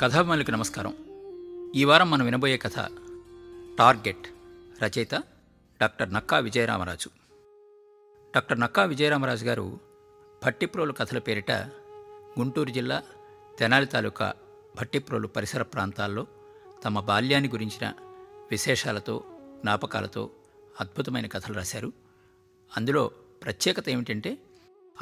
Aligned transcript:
కథాభిమానులకు 0.00 0.50
నమస్కారం. 0.50 0.94
ఈ 1.74 1.84
వారం 1.84 2.10
మనం 2.10 2.24
వినబోయే 2.24 2.56
కథ 2.56 2.74
టార్గెట్ 3.78 4.26
రచయిత 4.82 5.14
డాక్టర్ 5.80 6.12
నక్కా 6.12 6.38
విజయరామరాజు. 6.38 7.08
డాక్టర్ 8.34 8.60
నక్కా 8.60 8.84
విజయరామరాజు 8.84 9.44
గారు 9.44 9.80
భట్టిప్రోలు 10.46 10.92
కథల 10.92 11.18
పేరిట 11.18 11.50
గుంటూరు 12.38 12.70
జిల్లా 12.70 13.02
తెనాలి 13.58 13.86
తాలూకా 13.86 14.34
భట్టిప్రోలు 14.80 15.26
పరిసర 15.26 15.62
ప్రాంతాల్లో 15.62 16.26
తమ 16.84 17.00
బాల్యాన్ని 17.00 17.48
గురించిన 17.48 17.92
విశేషాలతో 18.50 19.24
జ్ఞాపకాలతో 19.60 20.30
అద్భుతమైన 20.80 21.26
కథలు 21.26 21.54
రాశారు. 21.54 21.92
అందులో 22.76 23.10
ప్రత్యేకత 23.42 23.88
ఏమిటంటే 23.88 24.38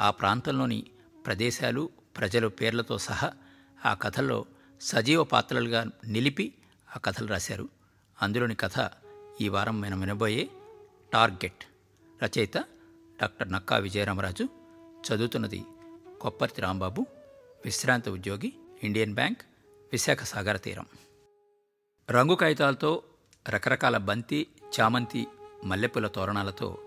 ఆ 0.01 0.11
ప్రాంతంలోని 0.11 0.85
ప్రదేశాలు 1.25 1.89
ప్రజల 2.17 2.47
పేర్లతో 2.47 2.97
సహా 2.97 3.31
ఆ 3.85 3.93
కథల్లో 3.93 4.45
సజీవ 4.81 5.23
పాత్రలుగా 5.23 5.91
నిలిపి 6.07 6.53
ఆ 6.95 6.99
కథలు 6.99 7.27
రాశారు. 7.27 7.69
అందులోని 8.21 8.55
కథ 8.55 8.89
ఈ 9.41 9.47
వారం 9.47 9.81
మనం 9.81 9.99
వినబోయే 9.99 10.49
టార్గెట్. 11.13 11.63
రచయిత 12.23 12.57
డాక్టర్ 13.21 13.51
నక్కా 13.51 13.77
విజయరామరాజు 13.77 14.43
చదువుతున్నది 15.07 15.63
కొప్పర్తి 16.21 16.61
రాంబాబు 16.61 17.05
విశ్రాంత 17.65 18.09
ఉద్యోగి 18.09 18.53
ఇండియన్ 18.83 19.13
బ్యాంక్ 19.13 19.41
విశాఖ 19.91 20.23
సాగర 20.23 20.57
తీరం. 20.57 20.85
రంగు 22.11 22.35
కాగితాలతో 22.35 23.03
రకరకాల 23.49 23.97
బంతి 23.97 24.47
చామంతి 24.79 25.27
మల్లెపూల 25.63 26.07
తోరణాలతో 26.07 26.77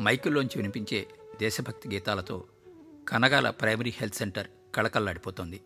మైకుల్లోంచి 0.00 0.56
వినిపించే 0.56 1.06
దేశభక్తి 1.40 1.88
గీతాలతో 1.88 2.44
Kanagala 3.08 3.50
primary 3.50 3.90
health 3.96 4.14
centre 4.14 4.48
కళకళలాడిపోతోంది. 4.74 5.60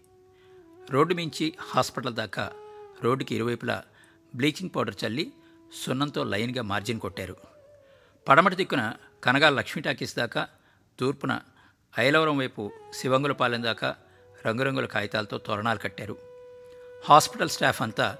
road 0.90 1.14
మించి 1.14 1.54
హాస్పిటల్ 1.60 2.14
దాకా 2.14 2.52
రోడ్డుకి 3.02 3.34
ఇరువైపులా 3.34 3.84
బ్లీచింగ్ 4.34 4.70
పౌడర్ 4.76 4.94
చల్లి 5.06 5.32
సున్నంతో 5.84 6.24
లైన్గా 6.24 6.62
మార్జిన్ 6.62 7.00
కొట్టారు. 7.00 7.36
పడమటి 8.28 8.56
దిక్కున 8.56 8.94
కనగాల 9.24 9.54
లక్ష్మీ 9.54 9.82
టాకీస్ 9.82 10.16
దాకా 10.16 10.48
తూర్పున 11.00 11.40
ఐలవరం 11.98 12.36
వైపు 12.36 12.72
శివంగులపాలెం 12.94 13.62
దాకా 13.62 13.96
రంగురంగుల 14.46 14.86
కాగితాలతో 14.86 15.38
తోరణాలు 15.38 15.78
కట్టారు. 15.78 16.16
హాస్పిటల్ 17.04 17.48
స్టాఫ్ 17.48 17.82
అంతా 17.82 18.18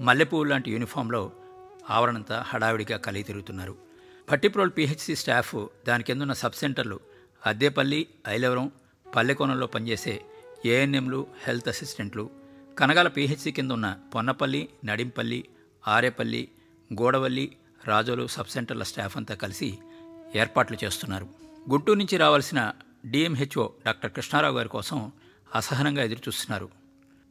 మల్లెపువ్వు 0.00 0.44
లాంటి 0.44 0.70
యూనిఫామ్లో 0.70 1.32
ఆవరణంతా 1.90 2.42
హడావిడిగా 2.42 2.96
కలిగి 2.96 3.22
తిరుగుతున్నారు 3.22 3.76
భట్టిప్రోల్ 4.30 4.70
పిహెచ్సి 4.78 5.16
స్టాఫ్ 5.16 5.66
దాని 5.86 6.04
కిందున్న 6.04 6.32
సబ్ 6.32 6.52
సెంటర్లు 6.52 7.00
అద్దేపల్లి 7.46 8.08
ఐలవరం 8.28 8.72
పల్లెకోణంలో 9.16 9.66
పనిచేసే 9.66 10.24
ఏఎన్ఎంలు 10.66 11.26
హెల్త్ 11.44 11.68
అసిస్టెంట్లు 11.68 12.30
కనగాల 12.78 13.08
పిహెచ్సి 13.08 13.52
కింద 13.52 13.70
ఉన్న 13.70 13.96
పొన్నపల్లి 14.14 14.68
నడింపల్లి 14.84 15.44
ఆరేపల్లి 15.88 16.48
గోడవల్లి 16.92 17.56
రాజోలు 17.84 18.26
సబ్ 18.26 18.46
సెంటర్ల 18.46 18.82
స్టాఫ్ 18.82 19.16
అంతా 19.16 19.34
కలిసి 19.34 19.78
ఏర్పాట్లు 20.36 20.76
చేస్తున్నారు. 20.84 21.26
గుంటూరు 21.70 21.98
నుంచి 21.98 22.16
రావాల్సిన 22.16 22.72
డిఎంహెచ్ఓ 23.06 23.70
డాక్టర్ 23.86 24.12
కృష్ణారావు 24.12 24.56
గారి 24.56 24.68
కోసం 24.68 25.12
అసహనంగా 25.54 26.02
ఎదురుచూస్తున్నారు. 26.02 26.68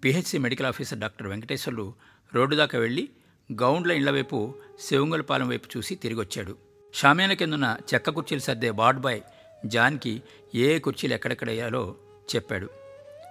PHC 0.03 0.37
medical 0.37 0.67
officer 0.67 0.99
doctor 0.99 1.27
Venkateswarlu 1.27 1.93
road 2.33 2.55
దాకా 2.55 2.79
వెళ్ళి 2.79 3.09
గౌండ్ల 3.51 3.91
ఇళ్ళ 3.91 4.09
వైపు 4.09 4.55
శివంగులపాలెం 4.79 5.49
వైపు 5.49 5.77
చూసి 5.77 5.95
తిరిగొచ్చాడు. 5.95 6.57
షామేన 6.93 7.33
కిందున్న 7.33 7.77
చెక్క 7.93 8.09
కుర్చీలు 8.09 8.41
సర్దే 8.41 8.69
వార్డ్ 8.69 9.01
బాయ్ 9.01 9.21
జాన్కి 9.65 10.21
ఏ 10.55 10.79
కుర్చీలు 10.79 11.13
ఎక్కడెక్కడ 11.13 11.49
వేయాలో 11.49 11.95
చెప్పాడు. 12.35 12.82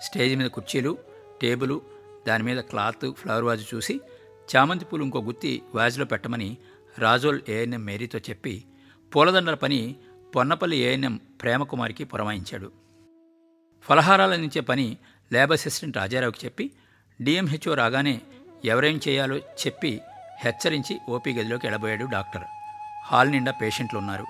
స్టేజ్ 0.03 0.35
మీద 0.37 0.49
కుర్చీలు 0.51 0.93
టేబుల్ 1.43 1.77
దాని 2.29 2.45
మీద 2.49 2.61
క్లాత్ 2.61 3.07
ఫ్లవర్ 3.13 3.45
వాజు 3.45 3.65
చూసి 3.75 3.95
చామంతి 4.49 4.85
పూలు 4.85 5.03
ఇంకో 5.05 5.21
గుత్తి 5.21 5.63
వాజ్లో 5.75 6.05
పెట్టమని 6.05 6.57
రాజోల్ 6.99 7.41
ఏఎన్ఎం 7.49 7.85
మేరీతో 7.85 8.19
చెప్పి 8.19 8.55
పూలదండల 9.13 9.55
పని 9.55 9.81
పొన్నపల్లి 10.37 10.77
ఏఎన్ఎం 10.77 11.21
ప్రేమకుమారికి 11.43 12.05
పురమాయించాడు. 12.05 12.69
ఫలహారాలు 13.89 14.33
అందించే 14.33 14.61
పని 14.61 14.87
ల్యాబ్ 15.33 15.53
అసిస్టెంట్ 15.53 15.97
రాజారావుకి 15.97 16.41
చెప్పి 16.45 16.65
డిఎంహెచ్ఓ 17.21 17.75
రాగానే 17.75 18.15
ఎవరేం 18.65 19.01
చేయాలో 19.09 19.37
చెప్పి 19.63 19.93
హెచ్చరించి 20.45 20.95
ఓపీ 21.09 21.31
గదిలోకి 21.33 21.67
ఎడబోయాడు 21.67 22.05
డాక్టర్. 22.05 22.45
హాల్ 23.07 23.31
నిండా 23.31 23.53
పేషెంట్లు 23.53 23.99
ఉన్నారు. 23.99 24.27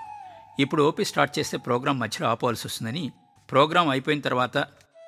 ఇప్పుడు 0.59 0.83
ఓపీ 0.83 1.05
స్టార్ట్ 1.05 1.39
చేస్తే 1.39 1.59
ప్రోగ్రాం 1.59 1.99
మధ్యలో 1.99 2.27
ఆపవలసి 2.31 2.65
వస్తుందని 2.67 3.05
ప్రోగ్రాం 3.51 3.89
అయిపోయిన 3.89 4.21
తర్వాత 4.21 4.57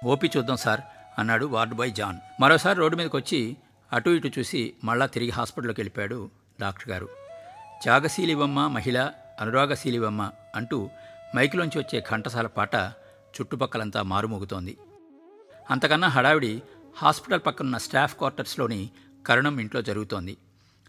ఓపీ 0.04 0.30
చూద్దాం 0.36 0.56
సార్ 0.56 0.80
అన్నాడు 1.18 1.46
వార్డు 1.46 1.74
బాయ్ 1.74 1.92
జాన్. 1.92 2.42
మరోసారి 2.42 2.78
రోడ్డు 2.78 2.96
మీదకి 2.96 3.16
వచ్చి 3.16 3.56
అటు 3.92 4.10
ఇటు 4.10 4.30
చూసి 4.38 4.74
మళ్ళా 4.84 5.06
తిరిగి 5.06 5.30
హాస్పిటల్లోకి 5.30 5.80
వెళ్ళిపోయాడు 5.80 6.30
డాక్టర్ 6.60 6.88
గారు. 6.88 7.08
త్యాగశీలివమ్మ 7.82 8.66
మహిళ 8.66 9.10
అనురాగశీలివమ్మ 9.40 10.30
అంటూ 10.54 10.90
మైకులోంచి 11.36 11.78
వచ్చే 11.78 12.04
ఘంటసాల 12.10 12.46
పాట 12.46 12.74
చుట్టుపక్కలంతా 13.36 14.02
మారుమోగుతోంది. 14.02 14.78
అంతకన్నా 15.70 16.08
హడావిడి 16.08 16.62
హాస్పిటల్ 16.96 17.40
పక్కనున్న 17.46 17.78
స్టాఫ్ 17.78 18.16
క్వార్టర్స్లోని 18.16 18.90
కరుణం 19.26 19.58
ఇంట్లో 19.58 19.82
జరుగుతోంది. 19.82 20.36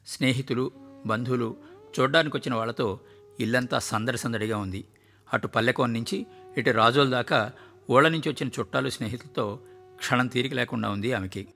స్నేహితులు 0.08 0.72
బంధువులు 1.06 1.56
చూడ్డానికి 2.00 2.38
వచ్చిన 2.38 2.56
వాళ్ళతో 2.56 3.00
ఇల్లంతా 3.40 3.80
సందడి 3.80 4.18
సందడిగా 4.18 4.58
ఉంది. 4.58 4.86
అటు 5.34 5.48
పల్లెకోన 5.48 5.90
నుంచి 5.90 6.26
ఇటు 6.58 6.70
రాజోల 6.70 7.10
దాకా 7.10 7.52
ఓళ్ళ 7.90 8.10
నుంచి 8.10 8.30
వచ్చిన 8.30 8.50
చుట్టాలు 8.60 8.90
స్నేహితులతో 8.90 9.60
క్షణం 9.96 10.28
తీరిక 10.28 10.54
లేకుండా 10.54 10.90
ఉంది 10.90 11.14
ఆమెకి. 11.14 11.48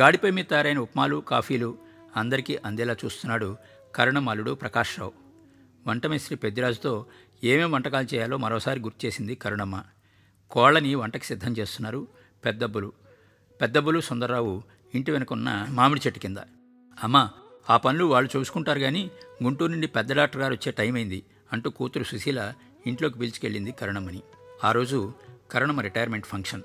గాడిపై 0.00 0.30
మీద 0.30 0.44
తయారైన 0.50 0.78
ఉప్మాలు 0.78 1.16
కాఫీలు 1.16 1.78
అందరికీ 2.16 2.58
అందేలా 2.64 2.96
చూస్తున్నాడు 3.04 3.56
కరుణమాలుడు 3.94 4.52
ప్రకాశ్రావు. 4.52 5.12
వంటమిస్త్రి 5.86 6.36
పెద్దిరాజుతో 6.36 7.06
ఏమేం 7.44 7.72
వంటకాలు 7.72 8.14
చేయాలో 8.14 8.36
మరోసారి 8.36 8.80
గుర్తుచేసింది 8.80 9.34
కరుణమ్మ. 9.34 9.84
కోళ్ళని 10.50 10.94
వంటకి 10.94 11.24
సిద్ధం 11.24 11.52
చేస్తున్నారు 11.52 12.08
పెద్దబ్బులు. 12.44 12.92
పెద్దబ్బులు 13.60 14.00
సుందర్రావు 14.00 14.62
ఇంటి 14.94 15.10
వెనుకున్న 15.10 15.66
మామిడి 15.70 16.00
చెట్టు 16.06 16.20
కింద. 16.20 16.38
అమ్మా 17.02 17.30
ఆ 17.70 17.76
పనులు 17.76 18.04
వాళ్ళు 18.04 18.38
చూసుకుంటారు 18.38 18.80
కానీ 18.80 19.10
గుంటూరు 19.42 19.70
నుండి 19.70 19.86
పెద్ద 19.86 20.12
డాక్టర్ 20.12 20.40
గారు 20.40 20.52
వచ్చే 20.52 20.72
టైం 20.72 20.94
అయింది 20.94 21.22
అంటూ 21.52 21.70
కూతురు 21.70 22.04
సుశీల 22.04 22.54
ఇంట్లోకి 22.86 23.18
పిలిచుకెళ్ళింది 23.18 23.72
కరుణమ్మని. 23.72 24.22
ఆ 24.64 24.72
రోజు 24.72 25.12
కరుణమ్మ 25.52 25.80
రిటైర్మెంట్ 25.80 26.26
ఫంక్షన్. 26.26 26.62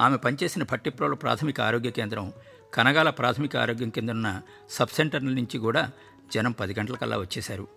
ఆమె 0.00 0.16
పనిచేసిన 0.16 0.62
పట్టిప్రోల 0.62 1.14
ప్రాథమిక 1.14 1.60
ఆరోగ్య 1.60 1.90
కేంద్రం 1.90 2.32
కనగాల 2.74 3.10
ప్రాథమిక 3.10 3.56
ఆరోగ్యం 3.56 3.90
కింద 3.90 4.10
ఉన్న 4.10 4.42
సబ్ 4.70 4.88
సెంటర్ల 4.88 5.26
నుంచి 5.26 5.58
కూడా 5.58 5.90
జనం 6.34 6.52
పది 6.52 6.74
గంటలకల్లా 6.78 7.18
వచ్చేశారు. 7.18 7.68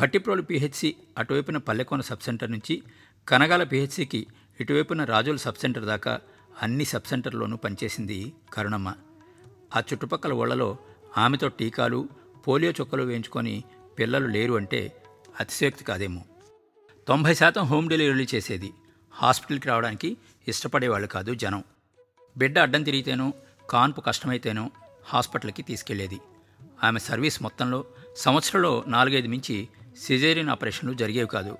భట్టిప్రోలు 0.00 0.42
పిహెచ్సి 0.42 0.96
అటువైపున 1.18 1.56
పల్లెకోన 1.56 2.00
సబ్ 2.00 2.20
సెంటర్ 2.20 2.50
నుంచి 2.50 2.82
కనగాల 3.28 3.62
పిహెచ్సికి 3.62 4.26
ఇటువైపున 4.60 5.04
రాజోల్ 5.04 5.38
సబ్ 5.38 5.54
సెంటర్ 5.54 5.84
దాకా 5.84 6.20
అన్ని 6.62 6.84
సబ్ 6.84 7.08
సెంటర్లోనూ 7.08 7.56
పనిచేసింది 7.56 8.32
కరుణమ్మ. 8.52 8.94
ఆ 9.76 9.80
చుట్టుపక్కల 9.80 10.32
ఊళ్ళలో 10.32 10.78
ఆమెతో 11.18 11.48
టీకాలు 11.48 12.08
పోలియో 12.48 12.72
చుక్కలు 12.80 13.02
వేయించుకొని 13.02 13.64
పిల్లలు 13.98 14.26
లేరు 14.26 14.54
అంటే 14.54 14.92
అతిశయోక్తి 15.40 15.84
కాదేమో. 15.84 16.22
తొంభై 17.08 17.34
శాతం 17.34 17.62
హోమ్ 17.62 17.88
డెలివరీలు 17.88 18.26
చేసేది. 18.34 18.70
హాస్పిటల్కి 19.14 19.68
రావడానికి 19.68 20.16
ఇష్టపడేవాళ్ళు 20.48 21.08
కాదు 21.08 21.34
జనం. 21.34 21.64
బిడ్డ 22.36 22.58
అడ్డం 22.58 22.82
తిరిగితేనో 22.82 23.32
కాన్పు 23.70 24.00
కష్టమైతేనో 24.00 24.70
హాస్పిటల్కి 25.04 25.62
తీసుకెళ్ళేది. 25.62 26.20
ఆమె 26.84 26.98
సర్వీస్ 26.98 27.42
మొత్తంలో 27.42 27.84
సంవత్సరంలో 28.16 28.84
నాలుగైదు 28.86 29.28
మించి 29.28 29.68
సిజేరియన్ 30.00 30.48
ఆపరేషన్లు 30.48 30.94
జరిగేవి 30.94 31.28
కాదు. 31.28 31.58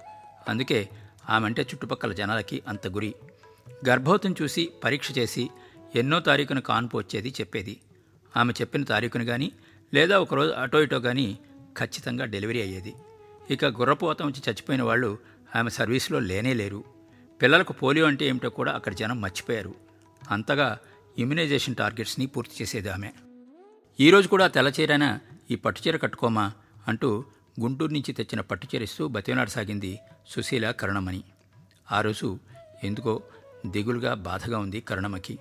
అందుకే 0.49 0.89
ఆమె 1.31 1.47
అంటే 1.47 1.63
చుట్టుపక్కల 1.63 2.13
జనాలకి 2.13 2.63
అంత 2.69 2.87
గురి. 2.87 3.15
గర్భవతిని 3.89 4.35
చూసి 4.43 4.71
పరీక్ష 4.85 5.19
చేసి 5.19 5.51
ఎన్నో 5.95 6.21
తారీఖున 6.21 6.59
కాన్పు 6.59 6.97
వచ్చేది 6.97 7.29
చెప్పేది. 7.29 7.81
ఆమె 8.37 8.53
చెప్పిన 8.61 8.85
తారీఖును 8.85 9.25
కానీ 9.25 9.53
లేదా 9.95 10.19
ఒకరోజు 10.19 10.51
అటో 10.51 10.83
ఇటో 10.83 11.01
కానీ 11.01 11.39
ఖచ్చితంగా 11.79 12.25
డెలివరీ 12.25 12.63
అయ్యేది. 12.63 12.95
ఇక 13.51 13.65
గుర్రపోతం 13.65 14.27
వచ్చి 14.27 14.43
చచ్చిపోయిన 14.49 14.83
వాళ్ళు 14.83 15.19
ఆమె 15.57 15.71
సర్వీసులో 15.71 16.19
లేనే 16.19 16.55
లేరు. 16.55 16.85
పిల్లలకు 17.43 17.73
పోలియో 17.73 18.07
అంటే 18.07 18.27
ఏమిటో 18.27 18.51
కూడా 18.51 18.73
అక్కడ 18.73 18.93
జనం 18.93 19.21
మర్చిపోయారు. 19.21 19.75
అంతగా 20.31 20.79
ఇమ్యునైజేషన్ 21.19 21.75
టార్గెట్స్ని 21.75 22.27
పూర్తి 22.27 22.63
చేసేది 22.63 22.89
ఆమె. 22.89 23.11
ఈరోజు 24.01 24.29
కూడా 24.29 24.47
తెల్లచీరైన 24.47 25.19
ఈ 25.51 25.57
పట్టుచీర 25.57 25.97
కట్టుకోమా 25.97 26.53
అంటూ 26.89 27.25
గుంటూరు 27.61 27.93
నుంచి 27.93 28.13
తెచ్చిన 28.13 28.41
పట్టుచీర 28.41 28.83
ఇస్తూ 28.83 29.09
బతివనాడసాగింది 29.09 29.99
సుశీల 30.29 30.71
కరుణమణి. 30.71 31.25
ఆ 31.93 32.01
రోజు 32.01 32.39
ఎందుకో 32.85 33.23
దిగులుగా 33.67 34.15
బాధగా 34.15 34.59
ఉంది 34.59 34.81
కరుణమ్మకి 34.81 35.39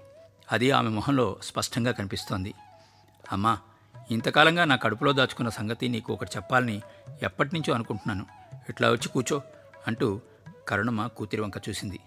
అది 0.51 0.71
ఆమె 0.71 0.89
మొహంలో 0.89 1.39
స్పష్టంగా 1.43 1.91
కనిపిస్తోంది. 1.91 2.53
అమ్మా 3.31 3.57
ఇంతకాలంగా 4.11 4.65
నా 4.65 4.75
కడుపులో 4.75 5.13
దాచుకున్న 5.13 5.49
సంగతి 5.49 5.87
నీకు 5.87 6.13
ఒకటి 6.13 6.31
చెప్పాలని 6.35 6.81
ఎప్పటి 7.23 7.49
నుంచో 7.53 7.73
అనుకుంటున్నాను. 7.73 8.25
ఇట్లా 8.69 8.89
వచ్చి 8.89 9.07
కూర్చో 9.07 9.41
అంటూ 9.87 10.21
కరుణమ్మ 10.71 11.07
కూతురి 11.07 11.41
వంక 11.41 11.53
చూసింది. 11.69 11.99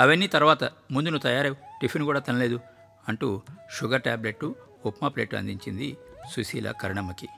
అవన్నీ 0.00 0.26
తర్వాత 0.26 0.64
ముందు 0.64 1.08
నువ్వు 1.08 1.22
తయారవు 1.22 1.54
టిఫిన్ 1.82 2.04
కూడా 2.04 2.20
తినలేదు 2.20 2.60
అంటూ 3.08 3.42
షుగర్ 3.70 4.02
ట్యాబ్లెట్ 4.02 4.52
ఉప్మా 4.86 5.08
ప్లేటు 5.08 5.36
అందించింది 5.36 5.96
సుశీల 6.30 6.70
కరుణమ్మకి. 6.70 7.28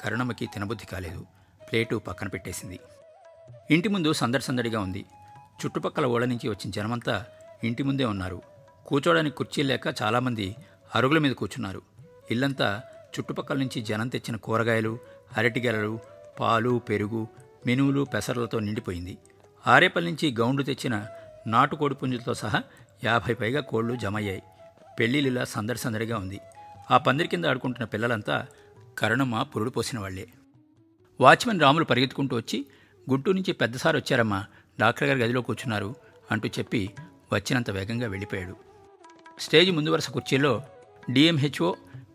కరుణమ్మకి 0.00 0.46
తినబుద్ధి 0.46 0.86
కాలేదు. 0.86 1.26
ప్లేటు 1.70 1.96
పక్కన 1.96 2.28
పెట్టేసింది. 2.28 2.80
ఇంటి 3.70 3.88
ముందు 3.88 4.12
సందడి 4.12 4.42
సందడిగా 4.42 4.80
ఉంది. 4.80 5.04
చుట్టుపక్కల 5.64 6.06
ఓళ్ళ 6.06 6.26
నుంచి 6.26 6.48
వచ్చిన 6.48 6.70
జనమంతా 6.70 7.26
ఇంటి 7.64 7.82
ముందే 7.82 8.04
ఉన్నారు. 8.04 8.42
కూర్చోడానికి 8.86 9.36
కుర్చీలు 9.36 9.68
లేక 9.68 10.02
చాలామంది 10.02 10.56
అరుగుల 10.94 11.18
మీద 11.18 11.32
కూర్చున్నారు. 11.32 11.82
ఇల్లంతా 12.30 12.82
చుట్టుపక్కల 13.18 13.56
నుంచి 13.56 13.82
జనం 13.82 14.08
తెచ్చిన 14.08 14.36
కూరగాయలు 14.36 14.98
అరటిగెలలు 15.36 15.98
పాలు 16.40 16.80
పెరుగు 16.88 17.28
మెనువులు 17.66 18.04
పెసరలతో 18.04 18.58
నిండిపోయింది. 18.58 19.18
ఆరేపల్లి 19.66 20.10
నుంచి 20.10 20.26
గౌండ్లు 20.32 20.64
తెచ్చిన 20.64 21.06
నాటుకోడి 21.46 21.94
పుంజులతో 21.94 22.34
సహా 22.34 22.62
యాభై 23.04 23.34
పైగా 23.34 23.60
కోళ్ళు 23.60 23.94
జమయ్యాయి. 23.96 24.42
పెళ్ళిళ్ళిలా 24.98 25.44
సందడి 25.44 25.78
సందడిగా 25.78 26.16
ఉంది. 26.18 26.40
ఆ 26.90 26.96
పందిరి 26.98 27.28
కింద 27.28 27.44
ఆడుకుంటున్న 27.44 27.84
పిల్లలంతా 27.84 28.46
కరుణమ్మ 28.98 29.42
పురుడు 29.42 29.70
పోసిన 29.70 29.98
వాళ్ళే 29.98 30.26
వాచ్మెన్ 31.20 31.60
రాములు 31.60 31.84
పరిగెత్తుకుంటూ 31.84 32.36
వచ్చి 32.36 32.58
గుంటూరు 33.10 33.36
నుంచి 33.36 33.52
పెద్దసారి 33.52 33.96
వచ్చారమ్మా 33.98 34.40
డాక్టర్ 34.80 35.08
గారి 35.08 35.20
గదిలో 35.20 35.40
కూర్చున్నారు 35.40 35.94
అంటూ 36.30 36.48
చెప్పి 36.48 36.90
వచ్చినంత 37.32 37.70
వేగంగా 37.70 38.06
వెళ్ళిపోయాడు. 38.06 38.56
స్టేజ్ 39.38 39.70
ముందు 39.70 39.90
వరుస 39.90 40.10
కుర్చీలో 40.10 40.62
డిఎంహెచ్ఓ 41.10 41.68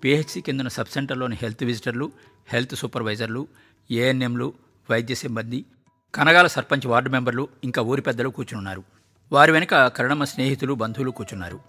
పిహెచ్సి 0.03 0.41
కిందన 0.41 0.67
సబ్ 0.67 0.87
సెంటర్లోని 0.87 1.37
హెల్త్ 1.41 1.63
విజిటర్లు 1.63 2.11
హెల్త్ 2.47 2.75
సూపర్వైజర్లు 2.75 3.47
ఏఎన్ఎంలు 3.91 4.47
వైద్య 4.89 5.15
సిబ్బంది 5.15 5.65
కనగాల 6.15 6.47
సర్పంచ్ 6.47 6.87
వార్డు 6.87 7.09
మెంబర్లు 7.09 7.47
ఇంకా 7.63 7.81
ఊరి 7.81 8.01
పెద్దలు 8.01 8.29
కూర్చున్నారు 8.29 8.83
వారి 9.31 9.51
వెనుక 9.51 9.87
కరుణమ్మ 9.87 10.23
స్నేహితులు 10.23 10.73
బంధువులు 10.73 11.11
కూర్చున్నారు. 11.11 11.59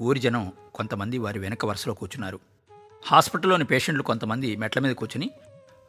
ఊరి 0.00 0.20
జనం 0.20 0.52
కొంతమంది 0.74 1.18
వారి 1.18 1.38
వెనక 1.38 1.66
వరుసలో 1.66 1.94
కూర్చున్నారు. 1.94 2.40
హాస్పిటల్లోని 3.06 3.64
పేషెంట్లు 3.64 4.02
కొంతమంది 4.02 4.56
మెట్ల 4.56 4.80
మీద 4.80 4.94
కూర్చుని 4.94 5.30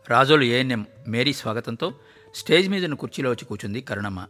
రాజోలు 0.10 0.44
ఏఎన్ఎం 0.44 0.86
మేరీ 1.08 1.34
స్వాగతంతో 1.34 1.94
స్టేజ్ 2.36 2.70
మీద 2.70 2.84
ఉన్న 2.84 2.96
కుర్చీలో 2.96 3.30
వచ్చి 3.30 3.46
కూర్చుంది 3.46 3.82
కరుణమ్మ. 3.82 4.28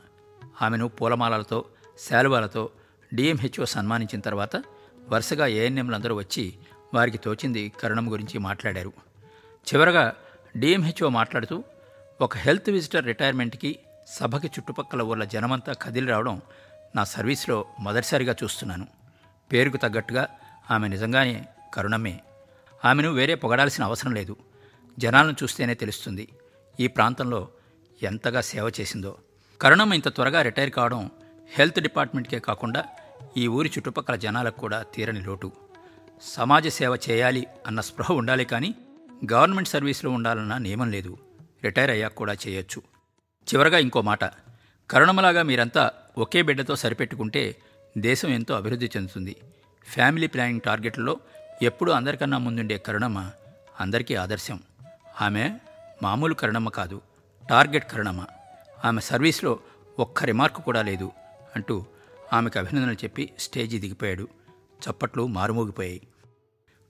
ఆమెను 0.61 0.87
పూలమాలలతో 0.87 1.65
శాలువాలతో 2.09 2.69
డిఎంహెచ్ఓ 3.13 3.65
సన్మానించిన 3.65 4.19
తర్వాత 4.19 4.63
వరుసగా 5.09 5.47
ఏఎన్ఎంలందరూ 5.47 6.15
వచ్చి 6.15 6.53
వారికి 6.93 7.17
తోచింది 7.17 7.71
కరుణమ్మ 7.83 8.11
గురించి 8.11 8.37
మాట్లాడారు. 8.39 8.93
చివరగా 9.69 10.13
డిఎంహెచ్ఓ 10.57 11.09
మాట్లాడుతూ 11.09 11.63
ఒక 12.21 12.37
హెల్త్ 12.37 12.69
విజిటర్ 12.69 13.05
రిటైర్మెంట్కి 13.05 13.79
సభకి 14.07 14.47
చుట్టుపక్కల 14.47 15.01
ఊళ్ళ 15.01 15.23
జనమంతా 15.23 15.73
కదిలి 15.73 16.07
రావడం 16.07 16.41
నా 16.95 17.03
సర్వీస్లో 17.03 17.65
మొదటిసారిగా 17.79 18.35
చూస్తున్నాను. 18.43 18.87
పేరుకు 19.51 19.77
తగ్గట్టుగా 19.77 20.27
ఆమె 20.71 20.87
నిజంగానే 20.87 21.45
కరుణమే 21.73 22.19
ఆమెను 22.85 23.09
వేరే 23.09 23.35
పొగడాల్సిన 23.35 23.83
అవసరం 23.83 24.13
లేదు. 24.13 24.35
జనాలను 24.99 25.35
చూస్తేనే 25.43 25.73
తెలుస్తుంది 25.73 26.27
ఈ 26.79 26.87
ప్రాంతంలో 26.87 27.47
ఎంతగా 28.03 28.41
సేవ 28.41 28.71
చేసిందో. 28.79 29.17
కరుణమ్మ 29.61 29.93
ఇంత 29.93 30.07
త్వరగా 30.07 30.41
రిటైర్ 30.41 30.71
కావడం 30.71 31.11
హెల్త్ 31.53 31.79
డిపార్ట్మెంట్కే 31.79 32.39
కాకుండా 32.39 32.85
ఈ 33.37 33.47
ఊరి 33.47 33.71
చుట్టుపక్కల 33.77 34.15
జనాలకు 34.15 34.59
కూడా 34.59 34.83
తీరని 34.95 35.21
లోటు. 35.21 35.51
సమాజ 36.21 36.67
సేవ 36.67 36.97
చేయాలి 37.09 37.47
అన్న 37.67 37.81
స్పృహ 37.81 38.11
ఉండాలి 38.11 38.45
కానీ 38.45 38.75
గవర్నమెంట్ 39.33 39.69
సర్వీస్లో 39.69 40.11
ఉండాలన్న 40.11 40.57
నియమం 40.57 40.91
లేదు. 40.91 41.17
రిటైర్ 41.63 41.91
అయ్యాక 41.91 42.13
కూడా 42.13 42.33
చేయొచ్చు. 42.33 42.81
చివరగా 43.53 43.77
ఇంకో 43.77 44.01
మాట. 44.01 44.19
కరుణమలాగా 44.89 45.43
మీరంతా 45.43 45.91
ఒకే 46.17 46.41
బిడ్డతో 46.41 46.75
సరిపెట్టుకుంటే 46.75 47.55
దేశం 47.97 48.29
ఎంతో 48.29 48.55
అభివృద్ధి 48.55 48.91
చెందుతుంది. 48.97 49.35
ఫ్యామిలీ 49.93 50.27
ప్లానింగ్ 50.27 50.61
టార్గెట్లో 50.61 51.17
ఎప్పుడూ 51.61 51.91
అందరికన్నా 51.91 52.37
ముందుండే 52.37 52.77
కరుణమ్మ 52.77 53.31
అందరికీ 53.79 54.15
ఆదర్శం. 54.15 54.59
ఆమె 55.21 55.57
మామూలు 56.03 56.33
కరుణమ్మ 56.33 56.69
కాదు 56.69 57.01
టార్గెట్ 57.49 57.91
కరుణమ్మ. 57.91 58.25
ఆమె 58.85 59.01
సర్వీస్లో 59.01 59.59
ఒక్క 59.99 60.23
రిమార్క్ 60.23 60.57
కూడా 60.57 60.81
లేదు 60.81 61.11
అంటూ 61.55 61.85
ఆమెకు 62.33 62.59
అభినందనలు 62.59 62.93
చెప్పి 62.93 63.29
స్టేజీ 63.39 63.79
దిగిపోయాడు. 63.79 64.27
చప్పట్లు 64.89 65.27
మారుమోగిపోయాయి. 65.27 66.01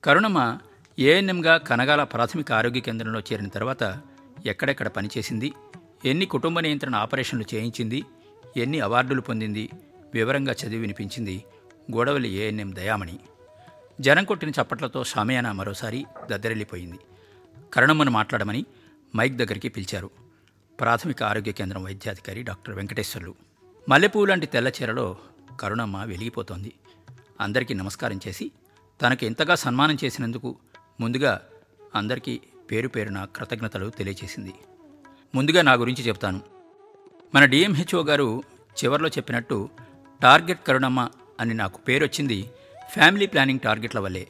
కరుణమ్మ 0.03 0.57
ఏఎన్ఎంగా 0.99 1.57
కనగాల 1.57 2.03
ప్రాథమిక 2.03 2.51
ఆరోగ్య 2.51 2.79
కేంద్రంలో 2.79 3.19
చేరిన 3.19 3.47
తర్వాత 3.47 3.83
ఎక్కడెక్కడ 4.47 4.87
పనిచేసింది 4.87 5.53
ఎన్ని 6.05 6.25
కుటుంబ 6.25 6.59
నియంత్రణ 6.59 6.95
ఆపరేషన్లు 6.95 7.55
చేయించింది 7.55 8.03
ఎన్ని 8.57 8.79
అవార్డులు 8.79 9.21
పొందింది 9.21 9.69
వివరంగా 10.13 10.53
చదివి 10.53 10.77
వినిపించింది 10.77 11.43
గోడవలి 11.95 12.29
ఏఎన్ఎం 12.29 12.75
దయామణి. 12.75 13.19
జనం 14.01 14.25
కొట్టిన 14.25 14.49
చప్పట్లతో 14.49 15.03
షామియానా 15.03 15.51
మరోసారి 15.51 16.05
దద్దరిల్లిపోయింది. 16.31 16.99
కరుణమ్మను 17.73 18.11
మాట్లాడమని 18.11 18.65
మైక్ 19.15 19.35
దగ్గరికి 19.35 19.69
పిలిచారు. 19.69 20.09
ప్రాథమిక 20.79 21.23
ఆరోగ్య 21.23 21.51
కేంద్రం 21.51 21.83
వైద్యాధికారి 21.83 22.43
డాక్టర్ 22.43 22.75
వెంకటేశ్వర్లు. 22.75 23.35
మల్లెపూ 23.89 24.25
లాంటి 24.25 24.45
తెల్ల 24.45 24.67
చీరలో 24.67 25.17
కరుణమ్మ 25.59 26.03
వెలిగిపోతోంది. 26.03 26.73
అందరికీ 27.41 27.73
నమస్కారం 27.73 28.19
చేసి 28.27 28.51
తనకు 29.01 29.25
ఇంతగా 29.25 29.55
సన్మానం 29.55 29.97
చేసినందుకు 30.03 30.55
ముందుగా 30.99 31.41
అందరికీ 31.95 32.41
పేరు 32.71 32.87
పేరున 32.87 33.25
కృతజ్ఞతలు 33.25 33.89
తెలియచేసింది. 33.89 34.53
ముందుగా 35.35 35.61
నా 35.61 35.73
గురించి 35.73 36.03
చెప్తాను. 36.03 36.41
మన 37.35 37.45
డిఎంహెచ్ఓ 37.45 38.03
గారు 38.03 38.43
చివర్లో 38.83 39.09
చెప్పినట్టు 39.09 39.69
టార్గెట్ 40.21 40.67
కరుణమ్మ 40.67 41.09
అని 41.39 41.53
నాకు 41.53 41.77
పేరొచ్చింది 41.77 42.49
ఫ్యామిలీ 42.91 43.25
ప్లానింగ్ 43.25 43.59
టార్గెట్ల 43.59 43.99
వల్లే. 43.99 44.27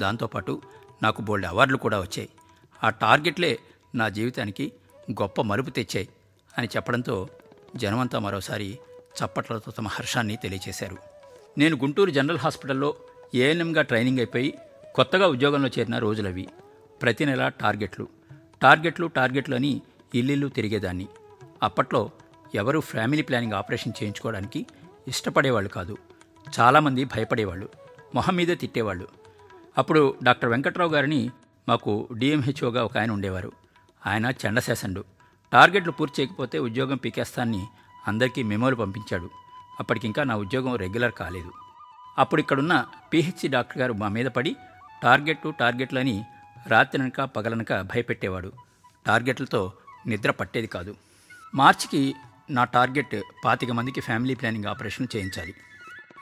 దాంతోపాటు 0.00 0.62
నాకు 1.02 1.22
బోల్డ్ 1.22 1.46
అవార్డులు 1.46 1.78
కూడా 1.78 2.00
వచ్చాయి. 2.00 2.28
ఆ 2.84 2.90
టార్గెట్లే 2.90 3.58
నా 3.94 4.08
జీవితానికి 4.08 4.72
గొప్ప 5.12 5.42
మలుపు 5.42 5.70
తెచ్చాయి 5.70 6.08
అని 6.58 6.68
చెప్పడంతో 6.76 7.28
జనమంతా 7.76 8.18
మరోసారి 8.18 8.78
చప్పట్లతో 9.02 9.70
తమ 9.70 9.88
హర్షాన్ని 9.88 10.36
తెలియచేశారు. 10.36 10.96
నేను 11.58 11.76
గుంటూరు 11.76 12.10
జనరల్ 12.10 12.38
హాస్పిటల్లో 12.38 12.94
ఏఎన్ఎంగా 13.34 13.82
ట్రైనింగ్ 13.82 14.18
అయిపోయి 14.18 14.58
కొత్తగా 14.94 15.26
ఉద్యోగంలో 15.26 15.68
చేరిన 15.68 15.98
రోజులవి. 15.98 16.48
ప్రతి 17.02 17.24
నెల 17.24 17.48
టార్గెట్లు. 17.48 18.08
టార్గెట్లు 18.62 19.06
టార్గెట్లు 19.06 19.54
అని 19.54 19.82
ఇల్లిల్లు 20.14 20.48
తిరిగేదాన్ని. 20.48 21.08
అప్పట్లో 21.62 22.10
ఎవరు 22.54 22.80
ఫ్యామిలీ 22.80 23.22
ప్లానింగ్ 23.22 23.52
ఆపరేషన్ 23.52 23.92
చేయించుకోవడానికి 24.02 24.66
ఇష్టపడేవాళ్ళు 25.08 25.70
కాదు. 25.70 25.96
చాలామంది 26.60 27.04
భయపడేవాళ్ళు 27.04 27.68
మొహం 28.14 28.36
మీదే 28.36 28.54
తిట్టేవాళ్ళు. 28.54 29.08
అప్పుడు 29.78 30.14
డాక్టర్ 30.22 30.50
వెంకట్రావు 30.50 30.90
గారిని 30.90 31.30
మాకు 31.68 32.08
డిఎంహెచ్ఓగా 32.18 32.84
ఒక 32.84 32.98
ఆయన 32.98 33.10
ఉండేవారు. 33.10 33.52
ఆయన 34.06 34.26
చండశాసనుడు 34.26 35.04
టార్గెట్లు 35.52 35.92
పూర్తి 35.92 36.22
చేయకపోతే 36.22 36.58
ఉద్యోగం 36.58 36.96
పీకేస్తానని 36.96 37.66
అందరికీ 38.06 38.42
మెమోలు 38.42 38.76
పంపించాడు. 38.76 39.30
అప్పటికింకా 39.80 40.22
నా 40.24 40.36
ఉద్యోగం 40.36 40.76
రెగ్యులర్ 40.76 41.12
కాలేదు. 41.12 41.52
అప్పుడు 42.18 42.40
ఇక్కడున్న 42.40 42.86
పిహెచ్సి 43.12 43.48
డాక్టర్ 43.48 43.78
గారు 43.78 43.92
మా 43.92 44.08
మీద 44.08 44.26
పడి 44.26 44.56
టార్గెట్లు 45.02 45.50
టార్గెట్లని 45.50 46.24
రాత్రినక 46.68 47.20
పగలనక 47.20 47.80
భయపెట్టేవాడు. 47.80 48.52
టార్గెట్లతో 49.06 49.72
నిద్ర 50.06 50.30
పట్టేది 50.30 50.66
కాదు. 50.66 50.96
మార్చికి 51.54 52.14
నా 52.50 52.64
టార్గెట్ 52.64 53.22
పాతిక 53.44 53.70
మందికి 53.70 54.00
ఫ్యామిలీ 54.00 54.34
ప్లానింగ్ 54.34 54.64
ఆపరేషన్ 54.64 55.06
చేయించాలి. 55.16 55.54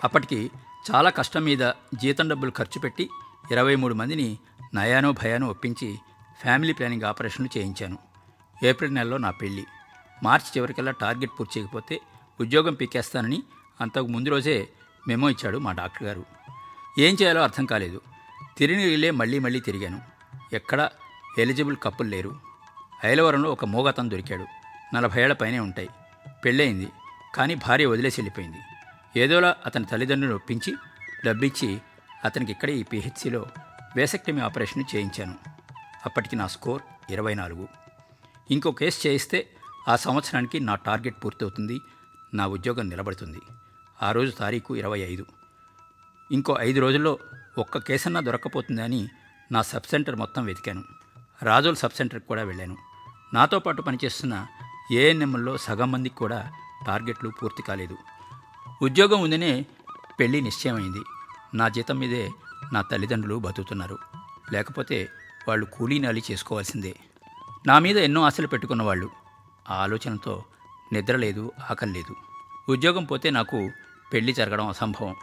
అప్పటికి 0.04 0.50
చాలా 0.90 1.10
కష్టం 1.10 1.44
మీద 1.44 1.72
జీతం 1.94 2.28
డబ్బులు 2.28 2.52
ఖర్చు 2.56 2.80
పెట్టి 2.80 3.10
ఇరవై 3.52 3.74
మూడు 3.74 3.94
మందిని 3.94 4.38
నయానో 4.74 5.12
భయానో 5.12 5.46
ఒప్పించి 5.46 5.98
ఫ్యామిలీ 6.40 6.72
ప్లానింగ్ 6.72 7.02
ఆపరేషన్లు 7.02 7.58
చేయించాను. 7.58 7.98
ఏప్రిల్ 8.64 8.94
నెలలో 8.94 9.18
నా 9.18 9.30
పెళ్ళి. 9.30 9.64
మార్చి 10.22 10.46
చివరికల్లా 10.56 10.92
టార్గెట్ 10.92 11.30
పూర్తి 11.40 11.60
చేయకపోతే 11.60 12.00
ఉద్యోగం 12.40 12.74
పీకేస్తానని 12.74 13.42
అంతకు 13.80 14.06
ముందు 14.06 14.28
రోజే 14.28 14.68
మెమో 15.08 15.30
ఇచ్చాడు 15.30 15.58
మా 15.58 15.72
డాక్టర్ 15.72 16.02
గారు. 16.02 16.24
ఏం 16.98 17.16
చేయాలో 17.22 17.42
అర్థం 17.42 17.66
కాలేదు. 17.66 18.00
తిరిగి 18.58 18.90
వెళ్ళే 18.90 19.10
మళ్ళీ 19.10 19.38
మళ్ళీ 19.38 19.60
తిరిగాను. 19.60 20.11
ఎక్కడా 20.52 20.90
ఎలిజిబుల్ 21.38 21.76
కప్పులు 21.82 22.08
లేరు. 22.08 22.40
ఐలవరంలో 23.04 23.52
ఒక 23.52 23.64
మోగతను 23.64 24.08
దొరికాడు. 24.08 24.46
నలభై 24.94 25.22
ఏళ్ళ 25.22 25.34
పైనే 25.34 25.58
ఉంటాయి. 25.58 25.88
పెళ్ళయింది. 26.44 26.88
కానీ 27.34 27.54
భార్య 27.54 27.86
వదిలేసి 27.86 28.20
వెళ్ళిపోయింది. 28.20 28.58
ఏదోలా 29.20 29.56
అతని 29.66 29.84
తల్లిదండ్రులను 29.84 30.36
ఒప్పించి 30.36 30.76
డబ్బిచ్చి 31.26 31.80
అతనికి 32.24 32.52
ఇక్కడే 32.52 32.72
ఈ 32.72 32.82
పిహెచ్సిలో 32.82 33.46
వేసక్టమీ 33.96 34.40
ఆపరేషన్ 34.40 34.84
చేయించాను. 34.94 35.34
అప్పటికి 36.06 36.36
నా 36.36 36.46
స్కోర్ 36.46 36.82
ఇరవై 37.10 37.34
నాలుగు. 37.34 37.68
ఇంకో 38.50 38.72
కేసు 38.72 39.08
చేయిస్తే 39.08 39.48
ఆ 39.88 39.96
సంవత్సరానికి 39.96 40.60
నా 40.60 40.74
టార్గెట్ 40.74 41.24
పూర్తవుతుంది. 41.24 41.80
నా 42.34 42.46
ఉద్యోగం 42.46 42.88
నిలబడుతుంది. 42.88 43.40
ఆ 44.02 44.12
రోజు 44.12 44.30
తారీఖు 44.30 44.74
ఇరవై 44.74 45.00
ఐదు. 45.00 45.26
ఇంకో 46.32 46.56
ఐదు 46.60 46.80
రోజుల్లో 46.80 47.18
ఒక్క 47.58 47.78
కేసన్నా 47.78 48.20
దొరక్కపోతుందని 48.20 49.08
నా 49.52 49.62
సబ్ 49.62 49.88
సెంటర్ 49.90 50.16
మొత్తం 50.16 50.44
వెతికాను. 50.44 50.82
రాజోల్ 51.42 51.76
సబ్ 51.76 51.96
సెంటర్కి 51.96 52.26
కూడా 52.26 52.42
వెళ్ళాను. 52.42 52.76
నాతో 53.34 53.58
పాటు 53.58 53.82
పనిచేస్తున్న 53.82 54.46
ఏఎన్ఎంలో 54.92 55.56
సగం 55.56 55.92
మందికి 55.92 56.14
కూడా 56.14 56.52
టార్గెట్లు 56.86 57.30
పూర్తి 57.30 57.62
కాలేదు. 57.62 57.96
ఉద్యోగం 58.82 59.20
ఉందనే 59.20 59.66
పెళ్ళి 60.20 60.40
నిశ్చయమైంది. 60.40 61.02
నా 61.54 61.68
జీతం 61.68 61.98
మీదే 61.98 62.30
నా 62.72 62.82
తల్లిదండ్రులు 62.82 63.34
బతుకుతున్నారు. 63.34 63.98
లేకపోతే 64.52 65.08
వాళ్ళు 65.48 65.66
కూలీ 65.66 65.98
నాలి 65.98 66.22
చేసుకోవాల్సిందే. 66.30 66.96
నా 67.66 67.78
మీద 67.78 67.96
ఎన్నో 67.96 68.22
ఆశలు 68.22 68.46
పెట్టుకున్న 68.46 68.82
వాళ్ళు 68.82 69.10
ఆ 69.70 69.74
ఆలోచనతో 69.74 70.44
నిద్ర 70.92 71.16
లేదు 71.16 71.52
ఆకలి 71.70 71.92
లేదు. 71.92 72.16
ఉద్యోగం 72.68 73.04
పోతే 73.04 73.30
నాకు 73.30 73.70
పెళ్ళి 74.12 74.32
జరగడం 74.32 74.66
అసంభవం. 74.66 75.16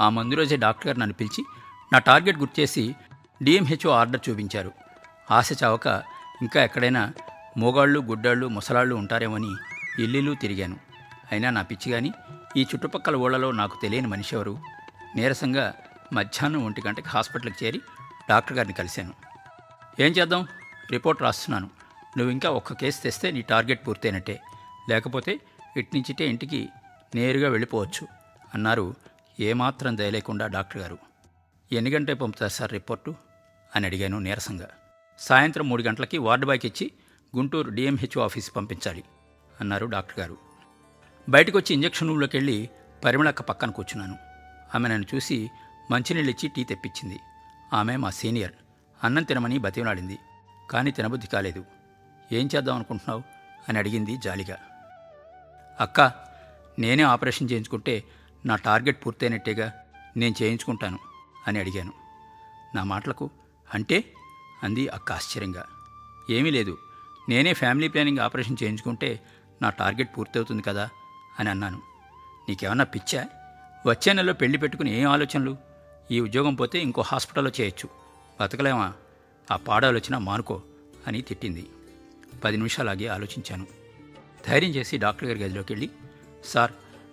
ఆ 0.00 0.08
మందు 0.08 0.34
రోజే 0.34 0.56
డాక్టర్ 0.56 0.86
గారు 0.86 0.98
నన్ను 0.98 1.14
పిలిచి 1.14 1.44
నా 1.92 1.98
టార్గెట్ 1.98 2.38
గుర్చేసి 2.38 2.94
డిఎంహెచ్ఓ 3.42 3.92
ఆర్డర్ 3.92 4.20
చూపించారు. 4.28 4.72
ఆశ 5.30 5.62
చావక 5.64 5.86
ఇంకా 6.42 6.64
ఎక్కడైనా 6.64 7.12
మోగాళ్ళు 7.56 8.00
గుడ్డాళ్ళు 8.00 8.48
ముసలాళ్ళు 8.48 8.94
ఉంటారేమని 8.94 9.50
ఇల్లిల్లు 10.02 10.34
తిరిగాను. 10.34 10.76
అయినా 11.32 11.50
నా 11.50 11.62
పిచ్చి 11.62 11.92
కానీ 11.92 12.12
ఈ 12.56 12.62
చుట్టుపక్కల 12.62 13.16
ఊళ్ళలో 13.16 13.50
నాకు 13.50 13.78
తెలియని 13.82 14.06
మనిషి 14.06 14.36
ఎవరు? 14.36 14.58
నీరసంగా 15.16 15.74
మధ్యాహ్నం 16.12 16.66
ఒంటి 16.66 16.82
గంటకి 16.86 17.08
హాస్పిటల్కి 17.08 17.64
చేరి 17.64 17.80
డాక్టర్ 18.30 18.56
గారిని 18.56 18.74
కలిశాను. 18.74 19.14
ఏం 20.00 20.12
చేద్దాం? 20.12 20.46
రిపోర్ట్ 20.90 21.22
రాస్తున్నాను. 21.22 21.70
నువ్వు 22.16 22.32
ఇంకా 22.32 22.50
ఒక్క 22.50 22.72
కేసు 22.72 23.02
తెస్తే 23.02 23.30
నీ 23.30 23.42
టార్గెట్ 23.42 23.86
పూర్తయినట్టే. 23.86 24.40
లేకపోతే 24.90 25.40
ఇట్నుంచిటే 25.76 26.26
ఇంటికి 26.26 26.68
నేరుగా 27.14 27.48
వెళ్ళిపోవచ్చు 27.48 28.06
అన్నారు. 28.54 28.94
ఏమాత్రం 29.40 29.96
దయలేకుండా 29.96 30.46
డాక్టర్ 30.46 30.82
గారు. 30.82 30.98
ఎన్ని 31.72 31.90
గంటే 31.90 32.14
పంపుతారు 32.14 32.50
సార్ 32.50 32.72
రిపోర్టు? 32.72 33.14
అని 33.76 33.86
అడిగాను 33.86 34.18
నీరసంగా. 34.18 34.68
సాయంత్రం 35.18 35.68
మూడు 35.68 35.82
గంటలకి 35.82 36.18
వార్డు 36.18 36.46
బాయ్కి 36.46 36.68
ఇచ్చి 36.68 36.90
గుంటూరు 37.36 37.70
డిఎంహెచ్ఓ 37.70 38.24
ఆఫీస్ 38.24 38.56
పంపించాలి 38.56 39.04
అన్నారు 39.60 39.86
డాక్టర్ 39.86 40.20
గారు. 40.20 40.38
బయటకు 41.28 41.58
వచ్చి 41.58 41.74
ఇంజక్షన్ 41.74 42.08
రూమ్లోకి 42.08 42.36
వెళ్ళి 42.36 42.70
పరిమళక్క 43.04 43.42
పక్కన 43.42 43.70
కూర్చున్నాను. 43.70 44.18
ఆమె 44.74 44.88
నన్ను 44.88 45.16
చూసి 45.16 45.50
మంచినీళ్ళు 45.90 46.30
ఇచ్చి 46.30 46.48
టీ 46.48 46.64
తెప్పించింది. 46.64 47.20
ఆమె 47.72 47.96
మా 47.96 48.10
సీనియర్. 48.10 48.52
అన్నం 49.04 49.22
తినమని 49.22 49.58
బతిమలాడింది. 49.58 50.18
కానీ 50.70 50.90
తినబుద్ధి 50.90 51.26
కాలేదు. 51.26 51.64
ఏం 52.32 52.48
చేద్దాం 52.56 52.74
అనుకుంటున్నావు? 52.74 53.22
అని 53.68 53.78
అడిగింది 53.78 54.16
జాలిగా. 54.16 54.58
అక్క 55.80 56.00
నేనే 56.78 57.02
ఆపరేషన్ 57.02 57.50
చేయించుకుంటే 57.50 58.04
నా 58.46 58.56
టార్గెట్ 58.56 59.06
పూర్తయినట్టేగా 59.06 59.72
నేను 60.16 60.34
చేయించుకుంటాను 60.42 60.98
అని 61.46 61.58
అడిగాను. 61.58 61.92
నా 62.74 62.84
మాటలకు 62.84 63.30
అంటే? 63.74 64.04
అంది 64.62 64.88
అక్క 64.88 65.12
ఆశ్చర్యంగా 65.12 65.64
ఏమీ 66.30 66.50
లేదు. 66.50 66.78
నేనే 67.28 67.54
ఫ్యామిలీ 67.54 67.88
ప్లానింగ్ 67.88 68.18
ఆపరేషన్ 68.18 68.56
చేయించుకుంటే 68.62 69.20
నా 69.62 69.70
టార్గెట్ 69.70 70.18
పూర్తవుతుంది 70.18 70.62
కదా? 70.62 70.88
అని 71.40 71.50
అన్నాను. 71.50 71.82
నీకేమన్నా 72.48 72.84
పిచ్చా? 72.84 73.28
వచ్చే 73.86 74.12
నెలలో 74.12 74.32
పెళ్ళి 74.32 74.58
పెట్టుకుని 74.58 75.00
ఏం 75.00 75.08
ఆలోచనలు? 75.08 75.56
ఈ 76.10 76.20
ఉద్యోగం 76.20 76.54
పోతే 76.54 76.78
ఇంకో 76.78 77.02
హాస్పిటల్లో 77.02 77.50
చేయొచ్చు. 77.60 77.88
బతకలేమా? 78.40 78.92
ఆ 79.50 79.56
పాడాలోచన 79.56 80.18
మానుకో 80.18 80.62
అని 81.06 81.22
తిట్టింది. 81.22 81.70
పది 82.44 82.56
నిమిషాలాగి 82.56 83.08
ఆలోచించాను. 83.08 83.66
ధైర్యం 84.48 84.70
చేసి 84.70 84.98
డాక్టర్ 84.98 85.28
గారి 85.28 85.40
గదిలోకి 85.40 85.72
వెళ్ళి 85.72 85.90
సార్ 86.44 86.72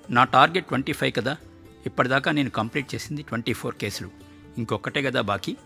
నా 0.10 0.24
టార్గెట్ 0.24 0.68
ట్వంటీ 0.68 0.94
ఫైవ్ 0.94 1.14
కదా? 1.14 1.38
ఇప్పటిదాకా 1.86 2.32
నేను 2.32 2.50
కంప్లీట్ 2.50 2.96
చేసింది 2.96 3.22
ట్వంటీ 3.22 3.54
ఫోర్ 3.54 3.76
కేసులు. 3.76 4.12
ఇంకొకటే 4.58 5.02
కదా 5.02 5.22
బాకీ? 5.22 5.58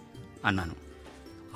అన్నాను. 0.46 0.76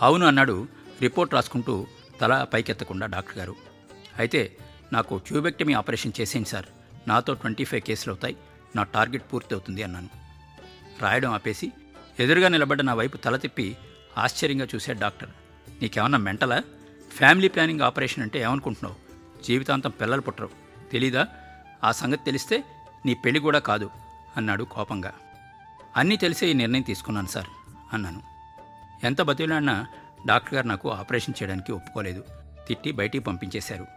అవును 0.02 0.26
అన్నాడు. 0.26 0.68
రిపోర్ట్ 1.02 1.34
రాసుకుంటూ 1.34 1.88
తల 2.22 2.44
పైకెత్తకుండా 2.44 3.06
డాక్టర్ 3.06 3.38
గారు. 3.38 3.56
అయితే 4.20 4.58
నాకు 4.94 5.18
ట్యూబెక్టమీ 5.18 5.74
ఆపరేషన్ 5.74 6.12
చేసేయండి 6.22 6.50
సార్. 6.50 6.66
నాతో 7.08 7.34
ట్వంటీ 7.34 7.64
ఫైవ్ 7.64 7.82
కేసులు 7.82 8.14
అవుతాయి. 8.14 8.38
నా 8.76 8.84
టార్గెట్ 8.84 9.34
పూర్తి 9.34 9.56
అవుతుంది 9.56 9.84
అన్నాను. 9.84 10.10
రాయడం 11.02 11.34
ఆపేసి 11.34 11.72
ఎదురుగా 12.20 12.48
నిలబడ్డ 12.48 12.82
నా 12.82 12.94
వైపు 12.94 13.18
తల 13.18 13.36
తిప్పి 13.36 13.78
ఆశ్చర్యంగా 14.18 14.68
చూశాడు 14.76 15.00
డాక్టర్. 15.00 15.30
నీకేమన్నా 15.82 16.18
మెంటలా? 16.18 16.64
ఫ్యామిలీ 17.18 17.48
ప్లానింగ్ 17.48 17.82
ఆపరేషన్ 17.82 18.24
అంటే 18.24 18.40
ఏమనుకుంటున్నావు? 18.40 18.96
జీవితాంతం 19.44 19.90
పిల్లలు 19.90 20.22
పుట్టరు. 20.22 20.50
తెలీదా? 20.92 21.28
ఆ 21.84 21.92
సంగతి 21.92 22.24
తెలిస్తే 22.26 22.64
నీ 23.06 23.14
పెళ్ళి 23.14 23.40
కూడా 23.40 23.60
కాదు 23.60 23.90
అన్నాడు 24.38 24.64
కోపంగా. 24.64 25.14
అన్నీ 25.98 26.18
తెలిసే 26.18 26.48
ఈ 26.48 26.54
నిర్ణయం 26.54 26.82
తీసుకున్నాను 26.82 27.28
సార్ 27.28 27.48
అన్నాను. 27.94 28.35
ఎంత 29.04 29.22
బతిలాడినా 29.22 29.88
డాక్టర్ 30.28 30.54
గారు 30.54 30.68
నాకు 30.68 30.92
ఆపరేషన్ 30.92 31.44
చేయడానికి 31.44 31.72
ఒప్పుకోలేదు. 31.72 32.24
తిట్టి 32.68 32.92
బయటికి 32.92 33.24
పంపించేశారు 33.24 33.88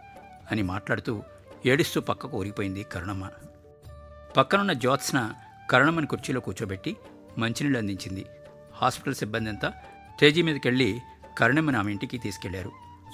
అని 0.51 0.61
మాట్లాడుతూ 0.61 1.23
ఏడుస్తూ 1.65 2.01
పక్కకు 2.01 2.37
ఊరిపోయింది 2.37 2.83
కరుణమ్మ. 2.83 3.29
పక్కనున్న 4.37 4.73
జ్యోత్స్న 4.73 5.33
కరుణమ్మని 5.71 6.07
కుర్చీలో 6.07 6.41
కూర్చోబెట్టి 6.41 6.97
మంచినీళ్ళు 7.37 7.79
అందించింది. 7.79 8.25
హాస్పిటల్ 8.75 9.15
సిబ్బంది 9.15 9.49
అంతా 9.49 9.69
స్టేజీ 10.15 10.41
మీదకెళ్ళి 10.41 10.99
కరుణమ్మని 11.37 11.77
ఆమె 11.77 11.91
ఇంటికి 11.91 12.17
తీసుకెళ్ళారు. 12.17 12.71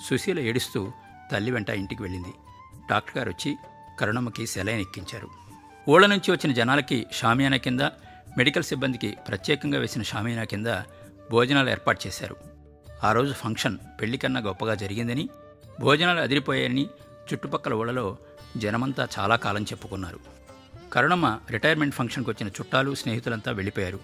సుశీల 0.10 0.40
ఏడుస్తూ 0.40 0.92
తల్లి 1.32 1.52
వెంట 1.52 1.70
ఇంటికి 1.70 2.02
వెళ్ళింది. 2.04 2.34
డాక్టర్ 2.92 3.18
గారు 3.18 3.30
వచ్చి 3.30 3.58
కరుణమ్మకి 4.00 4.48
సెలైన్ 4.48 4.82
ఎక్కించారు. 4.82 5.30
ఊళ్ళ 5.90 6.06
నుంచి 6.06 6.32
వచ్చిన 6.32 6.54
జనాలకి 6.54 7.06
షామియానా 7.12 7.58
కింద 7.58 7.80
మెడికల్ 8.38 8.64
సిబ్బందికి 8.64 9.18
ప్రత్యేకంగా 9.28 9.80
వేసిన 9.80 10.02
షామియానా 10.02 10.44
కింద 10.44 10.68
భోజనాలు 11.32 11.70
ఏర్పాటు 11.70 12.08
చేశారు. 12.08 12.36
ఆ 13.04 13.12
రోజు 13.14 13.34
ఫంక్షన్ 13.34 13.78
పెళ్ళి 14.02 14.18
కన్నా 14.18 14.40
గొప్పగా 14.40 14.76
జరిగిందని 14.76 15.30
భోజనాలు 15.80 16.20
అదిరిపోయాయని 16.20 16.86
చుట్టుపక్కల 17.34 17.74
ఊళ్ళలో 17.74 18.18
జనమంతా 18.58 19.08
చాలా 19.20 19.36
కాలం 19.36 19.64
చెప్పుకున్నారు. 19.64 20.20
కరుణమ్మ 20.94 21.40
రిటైర్మెంట్ 21.52 21.96
ఫంక్షన్కి 21.96 22.30
వచ్చిన 22.30 22.48
చుట్టాలు 22.48 22.96
స్నేహితులంతా 22.96 23.52
వెళ్ళిపోయారు. 23.52 24.00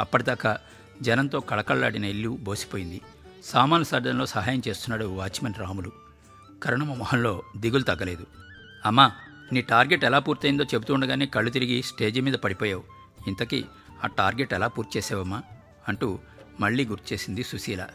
అప్పటిదాకా 0.00 0.58
జనంతో 1.02 1.40
కళకళలాడిన 1.40 2.04
ఇల్లు 2.04 2.38
బోసిపోయింది. 2.40 3.00
సామాన్లు 3.44 3.86
సర్దనలో 3.86 4.26
సహాయం 4.26 4.62
చేస్తున్నాడు 4.68 5.04
వాచ్మెన్ 5.04 5.54
రాములు. 5.58 5.92
కరుణమ్మ 6.62 6.94
మొహంలో 6.94 7.42
దిగులు 7.56 7.82
తగ్గలేదు. 7.82 8.26
అమ్మా 8.86 9.12
నీ 9.52 9.60
టార్గెట్ 9.60 10.04
ఎలా 10.04 10.18
పూర్తయిందో 10.18 10.64
చెబుతుండగానే 10.64 11.26
కళ్ళు 11.26 11.50
తిరిగి 11.50 11.82
స్టేజ్ 11.82 12.20
మీద 12.20 12.34
పడిపోయావు. 12.34 12.82
ఇంతకీ 13.28 13.64
ఆ 14.04 14.06
టార్గెట్ 14.06 14.54
ఎలా 14.54 14.66
పూర్తి 14.68 14.98
చేసావమ్మా? 14.98 15.42
అంటూ 15.88 16.18
మళ్ళీ 16.60 16.86
గుర్చేసింది 16.86 17.42
సుశీల. 17.42 17.88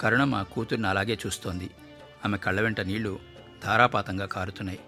కరుణ 0.00 0.24
మా 0.24 0.42
కూతుర్ని 0.42 0.88
అలాగే 0.88 1.18
చూస్తోంది. 1.26 1.70
ఆమె 2.24 2.38
కళ్ళ 2.38 2.60
వెంట 2.60 2.80
నీళ్ళు 2.80 3.18
ధారాపాతంగా 3.64 4.26
కారుతున్నాయి. 4.26 4.80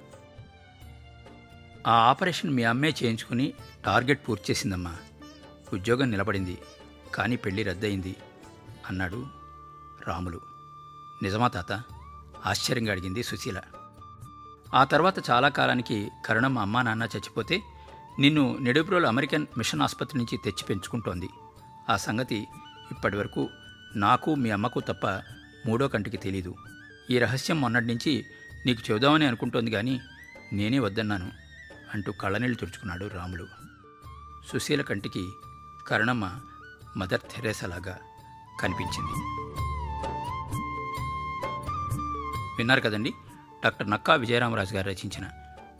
ఆ 1.87 1.93
ఆపరేషన్ 1.93 2.50
మీ 2.50 2.62
అమ్మే 2.62 2.88
చేయించుకుని 2.88 3.52
టార్గెట్ 3.85 4.29
పూర్తి 4.29 4.52
చేసిందమ్మా 4.52 4.97
ఉద్యోగం 5.73 6.11
నిలబడింది. 6.11 6.59
కానీ 7.14 7.37
పెళ్ళి 7.37 7.62
రద్దయింది 7.62 8.17
అన్నాడు 8.88 9.26
రాములు. 10.09 10.40
నిజమా 11.23 11.49
తాత? 11.49 11.73
ఆశ్చర్యంగా 12.47 12.93
అడిగింది 12.93 13.23
సుశీల. 13.23 13.61
ఆ 14.75 14.85
తర్వాత 14.85 15.31
చాలా 15.31 15.49
కాలానికి 15.49 16.11
కరుణమ్మ 16.26 16.59
అమ్మా 16.59 16.83
నాన్న 16.83 17.02
చచ్చిపోతే 17.02 17.62
నిన్ను 18.19 18.57
నెడుపురోలు 18.61 19.07
అమెరికన్ 19.07 19.47
మిషన్ 19.59 19.83
ఆసుపత్రి 19.83 20.19
నుంచి 20.19 20.38
తెచ్చి 20.45 20.64
పెంచుకుంటోంది. 20.64 21.29
ఆ 21.90 21.97
సంగతి 21.97 22.47
ఇప్పటివరకు 22.90 23.50
నాకు 23.97 24.35
మీ 24.35 24.50
అమ్మకు 24.50 24.80
తప్ప 24.80 25.06
మూడో 25.66 25.88
కంటికి 25.88 26.16
తెలీదు. 26.16 26.54
ఈ 27.11 27.18
రహస్యం 27.18 27.61
మొన్నటి 27.61 27.87
నుంచి 27.87 28.25
నీకు 28.66 28.90
చెబుదామని 28.90 29.26
అనుకుంటోంది 29.26 29.70
కానీ 29.70 30.00
నేనే 30.52 30.78
వద్దన్నాను 30.78 31.32
అంటూ 31.94 32.12
కళ్ళనీళ్ళు 32.12 32.56
తుడుచుకున్నాడు 32.56 33.06
రాములు 33.06 33.47
సుశీల 34.52 34.82
కంటికి 34.82 35.30
కరణమ్మ 35.88 36.40
మదర్ 36.97 37.20
థెరేసాలాగా 37.20 37.99
కనిపించింది. 38.61 39.12
విన్నారు 42.59 42.80
కదండి? 42.80 43.14
డాక్టర్ 43.64 43.90
నక్కా 43.90 44.14
విజయరామరాజు 44.14 44.75
గారు 44.75 44.88
రచించిన 44.88 45.26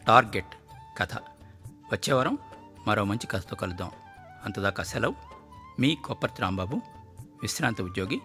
టార్గెట్ 0.07 0.55
కథ. 0.99 1.15
వచ్చేవారం 1.93 2.39
మరో 2.87 3.05
మంచి 3.05 3.27
కథతో 3.27 3.57
కలుద్దాం. 3.57 3.91
అంతదాకా 4.45 4.83
సెలవు. 4.83 5.15
మీ 5.81 5.95
కొప్పర్తి 5.95 6.43
రాంబాబు. 6.43 7.00
విశ్రాంత 7.43 7.81
ఉద్యోగి 7.83 8.19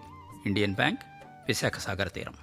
ఇండియన్ 0.46 0.76
బ్యాంక్ 0.76 1.04
విశాఖ 1.48 1.78
సాగర 1.78 2.08
తీరం. 2.08 2.36